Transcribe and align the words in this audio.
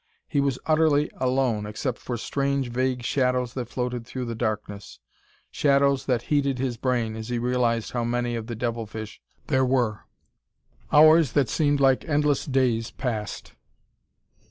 He 0.27 0.41
was 0.41 0.57
utterly 0.65 1.11
alone, 1.17 1.67
except 1.67 1.99
for 1.99 2.17
strange, 2.17 2.69
vague 2.69 3.03
shadows 3.03 3.53
that 3.53 3.69
floated 3.69 4.03
through 4.03 4.25
the 4.25 4.33
darkness 4.33 4.97
shadows 5.51 6.07
that 6.07 6.23
heated 6.23 6.57
his 6.57 6.75
brain 6.75 7.15
as 7.15 7.29
he 7.29 7.37
realized 7.37 7.91
how 7.91 8.03
many 8.03 8.33
of 8.35 8.47
the 8.47 8.55
devil 8.55 8.87
fish 8.87 9.21
there 9.45 9.63
were. 9.63 10.05
Hours 10.91 11.33
that 11.33 11.49
seemed 11.49 11.79
like 11.79 12.09
endless 12.09 12.47
days 12.47 12.89
passed. 12.89 13.53